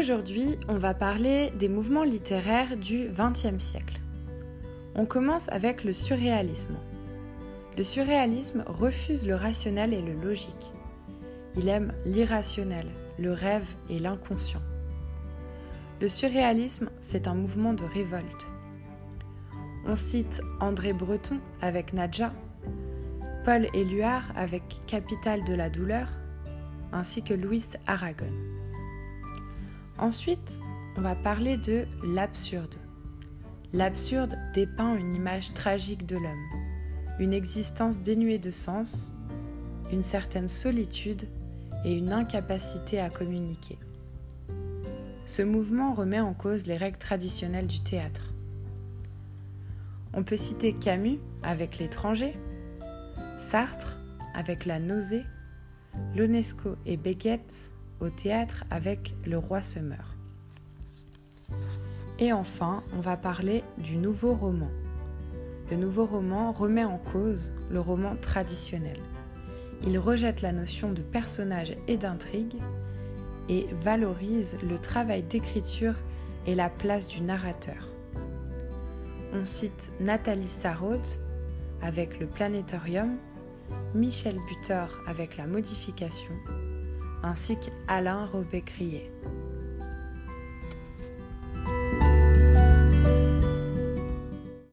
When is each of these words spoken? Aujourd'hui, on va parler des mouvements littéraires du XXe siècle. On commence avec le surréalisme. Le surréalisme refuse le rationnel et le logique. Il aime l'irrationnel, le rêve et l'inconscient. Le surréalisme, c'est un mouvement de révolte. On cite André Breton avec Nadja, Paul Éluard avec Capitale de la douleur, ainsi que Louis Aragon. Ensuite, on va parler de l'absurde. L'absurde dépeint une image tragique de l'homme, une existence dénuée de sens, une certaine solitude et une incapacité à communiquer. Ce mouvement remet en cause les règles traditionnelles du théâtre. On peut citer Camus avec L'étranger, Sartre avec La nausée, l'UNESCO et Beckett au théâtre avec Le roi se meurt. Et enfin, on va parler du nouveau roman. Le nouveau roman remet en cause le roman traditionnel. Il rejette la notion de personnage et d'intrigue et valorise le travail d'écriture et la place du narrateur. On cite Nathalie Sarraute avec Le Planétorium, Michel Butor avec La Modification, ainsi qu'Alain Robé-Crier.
Aujourd'hui, 0.00 0.56
on 0.66 0.78
va 0.78 0.94
parler 0.94 1.52
des 1.58 1.68
mouvements 1.68 2.04
littéraires 2.04 2.78
du 2.78 3.08
XXe 3.08 3.62
siècle. 3.62 4.00
On 4.94 5.04
commence 5.04 5.50
avec 5.50 5.84
le 5.84 5.92
surréalisme. 5.92 6.74
Le 7.76 7.84
surréalisme 7.84 8.64
refuse 8.66 9.28
le 9.28 9.34
rationnel 9.34 9.92
et 9.92 10.00
le 10.00 10.14
logique. 10.14 10.70
Il 11.54 11.68
aime 11.68 11.92
l'irrationnel, 12.06 12.86
le 13.18 13.34
rêve 13.34 13.66
et 13.90 13.98
l'inconscient. 13.98 14.62
Le 16.00 16.08
surréalisme, 16.08 16.88
c'est 17.00 17.28
un 17.28 17.34
mouvement 17.34 17.74
de 17.74 17.84
révolte. 17.84 18.46
On 19.84 19.96
cite 19.96 20.40
André 20.60 20.94
Breton 20.94 21.40
avec 21.60 21.92
Nadja, 21.92 22.32
Paul 23.44 23.66
Éluard 23.74 24.32
avec 24.34 24.62
Capitale 24.86 25.44
de 25.44 25.52
la 25.52 25.68
douleur, 25.68 26.08
ainsi 26.90 27.22
que 27.22 27.34
Louis 27.34 27.66
Aragon. 27.86 28.32
Ensuite, 30.00 30.62
on 30.96 31.02
va 31.02 31.14
parler 31.14 31.58
de 31.58 31.84
l'absurde. 32.02 32.76
L'absurde 33.74 34.34
dépeint 34.54 34.96
une 34.96 35.14
image 35.14 35.52
tragique 35.52 36.06
de 36.06 36.16
l'homme, 36.16 36.48
une 37.18 37.34
existence 37.34 38.00
dénuée 38.00 38.38
de 38.38 38.50
sens, 38.50 39.12
une 39.92 40.02
certaine 40.02 40.48
solitude 40.48 41.28
et 41.84 41.94
une 41.94 42.14
incapacité 42.14 42.98
à 42.98 43.10
communiquer. 43.10 43.78
Ce 45.26 45.42
mouvement 45.42 45.92
remet 45.92 46.20
en 46.20 46.32
cause 46.32 46.66
les 46.66 46.78
règles 46.78 46.98
traditionnelles 46.98 47.66
du 47.66 47.80
théâtre. 47.80 48.32
On 50.14 50.24
peut 50.24 50.38
citer 50.38 50.72
Camus 50.72 51.20
avec 51.42 51.76
L'étranger, 51.78 52.38
Sartre 53.38 53.98
avec 54.34 54.64
La 54.64 54.78
nausée, 54.78 55.24
l'UNESCO 56.16 56.76
et 56.86 56.96
Beckett 56.96 57.70
au 58.00 58.10
théâtre 58.10 58.64
avec 58.70 59.14
Le 59.26 59.38
roi 59.38 59.62
se 59.62 59.78
meurt. 59.78 60.16
Et 62.18 62.32
enfin, 62.32 62.82
on 62.94 63.00
va 63.00 63.16
parler 63.16 63.64
du 63.78 63.96
nouveau 63.96 64.34
roman. 64.34 64.70
Le 65.70 65.76
nouveau 65.76 66.04
roman 66.04 66.52
remet 66.52 66.84
en 66.84 66.98
cause 66.98 67.52
le 67.70 67.80
roman 67.80 68.16
traditionnel. 68.20 68.98
Il 69.86 69.98
rejette 69.98 70.42
la 70.42 70.52
notion 70.52 70.92
de 70.92 71.00
personnage 71.00 71.74
et 71.88 71.96
d'intrigue 71.96 72.56
et 73.48 73.66
valorise 73.80 74.58
le 74.62 74.78
travail 74.78 75.22
d'écriture 75.22 75.94
et 76.46 76.54
la 76.54 76.68
place 76.68 77.08
du 77.08 77.22
narrateur. 77.22 77.88
On 79.32 79.44
cite 79.44 79.92
Nathalie 80.00 80.48
Sarraute 80.48 81.18
avec 81.82 82.20
Le 82.20 82.26
Planétorium, 82.26 83.16
Michel 83.94 84.36
Butor 84.48 84.88
avec 85.06 85.36
La 85.36 85.46
Modification, 85.46 86.34
ainsi 87.22 87.56
qu'Alain 87.56 88.26
Robé-Crier. 88.26 89.10